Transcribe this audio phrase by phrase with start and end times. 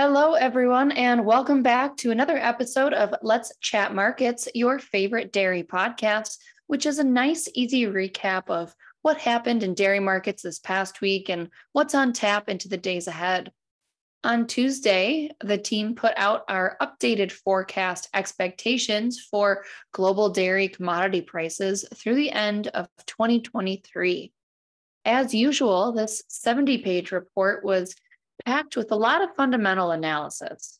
[0.00, 5.64] Hello, everyone, and welcome back to another episode of Let's Chat Markets, your favorite dairy
[5.64, 6.36] podcast,
[6.68, 8.72] which is a nice, easy recap of
[9.02, 13.08] what happened in dairy markets this past week and what's on tap into the days
[13.08, 13.50] ahead.
[14.22, 21.84] On Tuesday, the team put out our updated forecast expectations for global dairy commodity prices
[21.92, 24.32] through the end of 2023.
[25.04, 27.96] As usual, this 70 page report was
[28.44, 30.78] packed with a lot of fundamental analysis.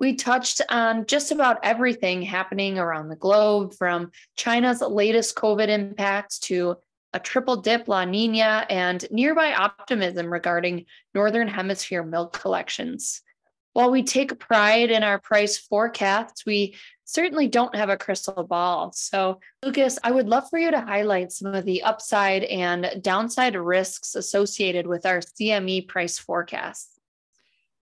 [0.00, 6.38] We touched on just about everything happening around the globe, from China's latest COVID impacts
[6.40, 6.76] to
[7.12, 13.22] a triple dip La Nina and nearby optimism regarding Northern Hemisphere milk collections.
[13.72, 16.76] While we take pride in our price forecasts, we
[17.14, 18.92] certainly don't have a crystal ball.
[18.92, 23.54] So, Lucas, I would love for you to highlight some of the upside and downside
[23.54, 26.90] risks associated with our CME price forecasts.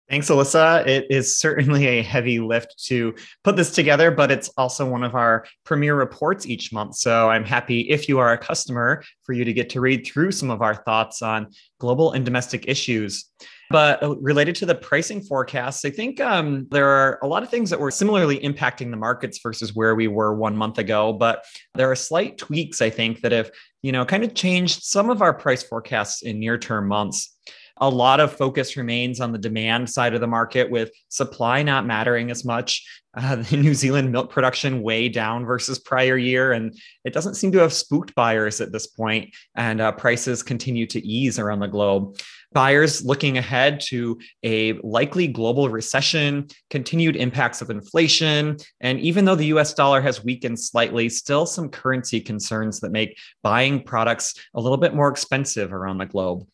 [0.09, 0.87] Thanks, Alyssa.
[0.87, 5.15] It is certainly a heavy lift to put this together, but it's also one of
[5.15, 6.95] our premier reports each month.
[6.95, 10.33] So I'm happy if you are a customer for you to get to read through
[10.33, 13.27] some of our thoughts on global and domestic issues.
[13.71, 17.51] But uh, related to the pricing forecasts, I think um, there are a lot of
[17.51, 21.13] things that were similarly impacting the markets versus where we were one month ago.
[21.13, 21.45] But
[21.75, 23.51] there are slight tweaks, I think, that have
[23.83, 27.37] you know kind of changed some of our price forecasts in near term months
[27.81, 31.87] a lot of focus remains on the demand side of the market with supply not
[31.87, 32.85] mattering as much.
[33.17, 37.53] Uh, the New Zealand milk production way down versus prior year, and it doesn't seem
[37.53, 41.67] to have spooked buyers at this point, and uh, prices continue to ease around the
[41.67, 42.19] globe.
[42.53, 49.35] Buyers looking ahead to a likely global recession, continued impacts of inflation, and even though
[49.35, 54.61] the US dollar has weakened slightly, still some currency concerns that make buying products a
[54.61, 56.47] little bit more expensive around the globe.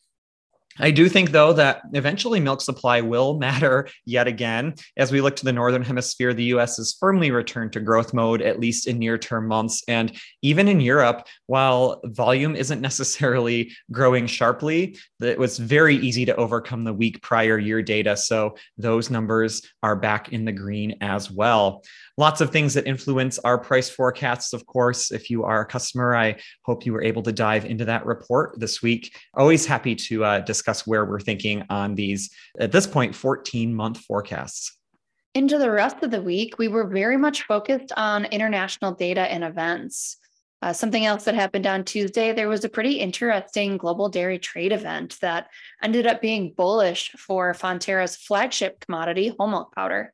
[0.79, 4.75] I do think, though, that eventually milk supply will matter yet again.
[4.97, 8.41] As we look to the Northern Hemisphere, the US is firmly returned to growth mode,
[8.41, 9.83] at least in near term months.
[9.87, 16.35] And even in Europe, while volume isn't necessarily growing sharply, it was very easy to
[16.35, 18.17] overcome the weak prior year data.
[18.17, 21.83] So those numbers are back in the green as well
[22.17, 24.53] lots of things that influence our price forecasts.
[24.53, 27.85] Of course, if you are a customer, I hope you were able to dive into
[27.85, 29.15] that report this week.
[29.33, 33.99] Always happy to uh, discuss where we're thinking on these, at this point, 14 month
[33.99, 34.77] forecasts.
[35.33, 39.43] Into the rest of the week, we were very much focused on international data and
[39.43, 40.17] events.
[40.61, 44.71] Uh, something else that happened on Tuesday, there was a pretty interesting global dairy trade
[44.71, 45.49] event that
[45.83, 50.13] ended up being bullish for Fonterra's flagship commodity, whole milk powder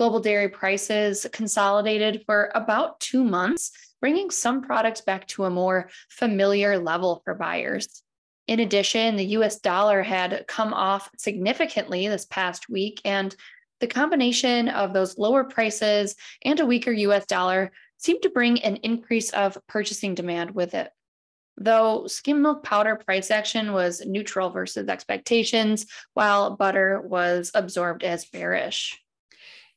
[0.00, 5.90] global dairy prices consolidated for about two months, bringing some products back to a more
[6.08, 8.02] familiar level for buyers.
[8.46, 13.36] In addition, the US dollar had come off significantly this past week, and
[13.80, 16.16] the combination of those lower prices
[16.46, 20.88] and a weaker US dollar seemed to bring an increase of purchasing demand with it.
[21.58, 25.84] Though skim milk powder price action was neutral versus expectations,
[26.14, 28.98] while butter was absorbed as bearish.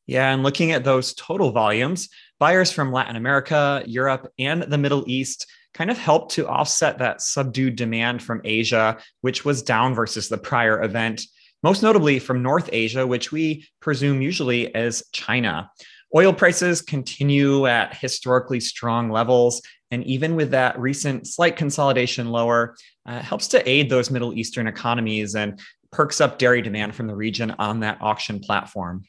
[0.06, 2.10] Yeah, and looking at those total volumes,
[2.40, 7.22] buyers from Latin America, Europe, and the Middle East kind of helped to offset that
[7.22, 11.24] subdued demand from Asia, which was down versus the prior event,
[11.64, 15.72] most notably from North Asia, which we presume usually as China.
[16.16, 19.62] Oil prices continue at historically strong levels.
[19.90, 22.76] And even with that recent slight consolidation lower,
[23.06, 25.60] uh, helps to aid those Middle Eastern economies and
[25.92, 29.04] perks up dairy demand from the region on that auction platform.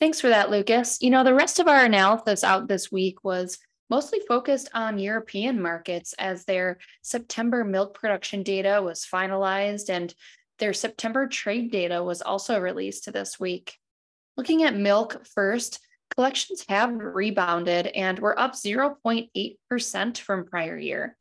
[0.00, 0.98] Thanks for that, Lucas.
[1.00, 3.58] You know, the rest of our analysis out this week was
[3.90, 10.14] mostly focused on European markets as their September milk production data was finalized and
[10.58, 13.76] their September trade data was also released this week.
[14.36, 21.16] Looking at milk first, collections have rebounded and were up 0.8% from prior year.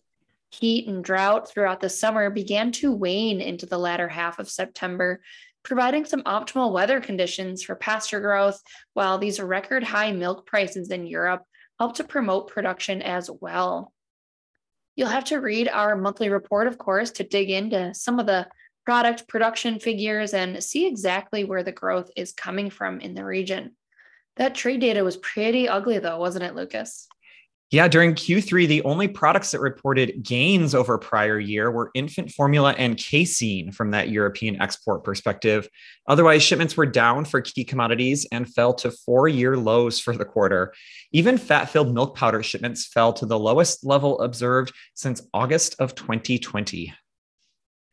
[0.52, 5.22] Heat and drought throughout the summer began to wane into the latter half of September,
[5.68, 8.60] providing some optimal weather conditions for pasture growth,
[8.94, 11.44] while these record high milk prices in Europe
[11.78, 13.94] help to promote production as well.
[14.96, 18.48] You'll have to read our monthly report, of course, to dig into some of the
[18.86, 23.76] product production figures and see exactly where the growth is coming from in the region.
[24.38, 27.10] That trade data was pretty ugly, though, wasn't it, Lucas?
[27.70, 32.74] Yeah, during Q3, the only products that reported gains over prior year were infant formula
[32.78, 35.68] and casein from that European export perspective.
[36.08, 40.24] Otherwise, shipments were down for key commodities and fell to four year lows for the
[40.24, 40.74] quarter.
[41.12, 45.94] Even fat filled milk powder shipments fell to the lowest level observed since August of
[45.94, 46.94] 2020.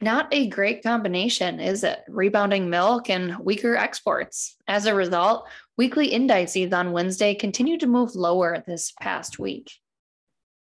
[0.01, 2.01] Not a great combination, is it?
[2.09, 4.57] Rebounding milk and weaker exports.
[4.69, 5.49] As a result,
[5.79, 9.73] weekly indices on Wednesday continued to move lower this past week.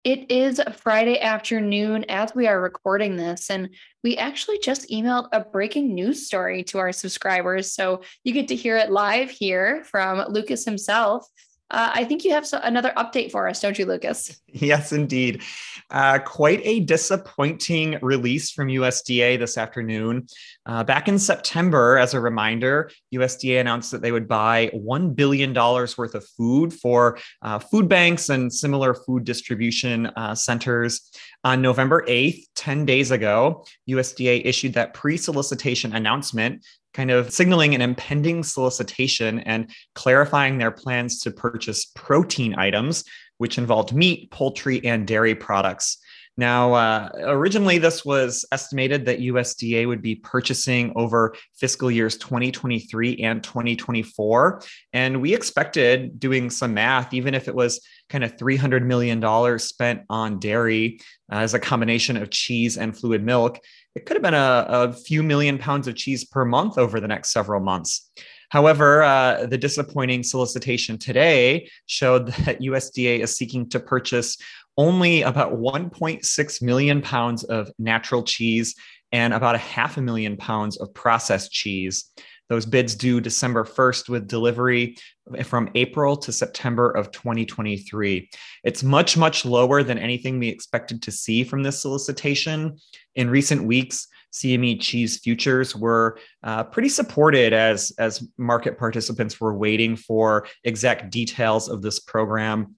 [0.04, 3.70] It is Friday afternoon as we are recording this, and
[4.02, 7.74] we actually just emailed a breaking news story to our subscribers.
[7.74, 11.28] So you get to hear it live here from Lucas himself.
[11.72, 14.40] Uh, I think you have so, another update for us, don't you, Lucas?
[14.52, 15.44] Yes, indeed.
[15.92, 20.26] Uh, quite a disappointing release from USDA this afternoon.
[20.66, 25.54] Uh, back in September, as a reminder, USDA announced that they would buy $1 billion
[25.54, 31.12] worth of food for uh, food banks and similar food distribution uh, centers.
[31.44, 37.76] On November 8th, 10 days ago, USDA issued that pre solicitation announcement kind of signaling
[37.76, 43.04] an impending solicitation and clarifying their plans to purchase protein items,
[43.38, 45.98] which involved meat, poultry, and dairy products.
[46.40, 53.18] Now, uh, originally, this was estimated that USDA would be purchasing over fiscal years 2023
[53.18, 54.62] and 2024.
[54.94, 60.04] And we expected, doing some math, even if it was kind of $300 million spent
[60.10, 63.60] on dairy uh, as a combination of cheese and fluid milk,
[63.94, 67.08] it could have been a, a few million pounds of cheese per month over the
[67.10, 68.10] next several months.
[68.50, 74.38] However, uh, the disappointing solicitation today showed that USDA is seeking to purchase
[74.78, 78.76] only about 1.6 million pounds of natural cheese
[79.12, 82.12] and about a half a million pounds of processed cheese.
[82.48, 84.98] Those bids due December 1st with delivery
[85.44, 88.30] from April to September of 2023.
[88.64, 92.78] It's much, much lower than anything we expected to see from this solicitation.
[93.16, 99.58] In recent weeks, CME cheese futures were uh, pretty supported as, as market participants were
[99.58, 102.76] waiting for exact details of this program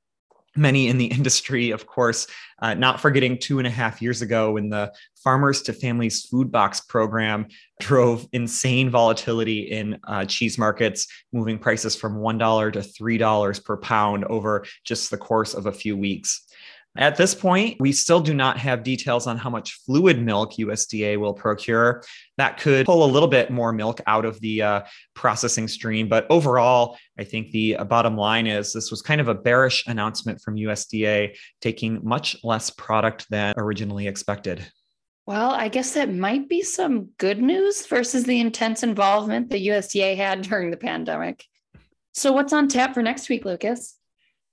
[0.55, 2.27] many in the industry, of course,
[2.61, 4.91] uh, not forgetting two and a half years ago when the
[5.23, 7.47] Farmers to Families Food Box program
[7.79, 14.25] drove insane volatility in uh, cheese markets, moving prices from $1 to $3 per pound
[14.25, 16.47] over just the course of a few weeks.
[16.97, 21.17] At this point, we still do not have details on how much fluid milk USDA
[21.17, 22.03] will procure.
[22.37, 24.81] That could pull a little bit more milk out of the uh,
[25.13, 26.09] processing stream.
[26.09, 29.87] But overall, I think the uh, bottom line is this was kind of a bearish
[29.87, 34.67] announcement from USDA, taking much less product than originally expected.
[35.25, 40.17] Well, I guess that might be some good news versus the intense involvement the USDA
[40.17, 41.45] had during the pandemic.
[42.13, 43.97] So, what's on tap for next week, Lucas?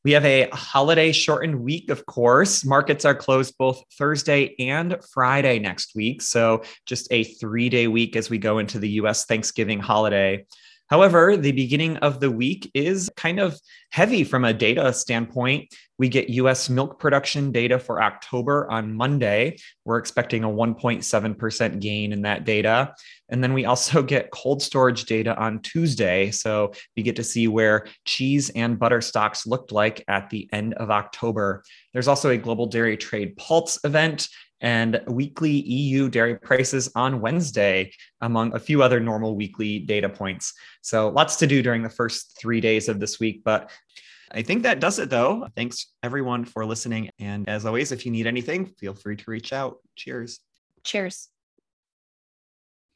[0.08, 2.64] We have a holiday shortened week, of course.
[2.64, 6.22] Markets are closed both Thursday and Friday next week.
[6.22, 10.46] So, just a three day week as we go into the US Thanksgiving holiday.
[10.88, 13.58] However, the beginning of the week is kind of
[13.90, 15.74] heavy from a data standpoint.
[15.98, 19.58] We get US milk production data for October on Monday.
[19.84, 22.94] We're expecting a 1.7% gain in that data.
[23.28, 26.30] And then we also get cold storage data on Tuesday.
[26.30, 30.74] So we get to see where cheese and butter stocks looked like at the end
[30.74, 31.64] of October.
[31.92, 34.28] There's also a global dairy trade pulse event
[34.60, 40.52] and weekly EU dairy prices on Wednesday, among a few other normal weekly data points.
[40.82, 43.42] So lots to do during the first three days of this week.
[43.44, 43.70] But
[44.30, 45.46] I think that does it, though.
[45.56, 47.10] Thanks, everyone, for listening.
[47.18, 49.78] And as always, if you need anything, feel free to reach out.
[49.96, 50.40] Cheers.
[50.84, 51.28] Cheers.